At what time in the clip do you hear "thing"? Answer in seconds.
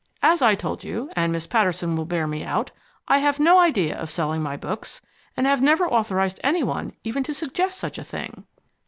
8.03-8.45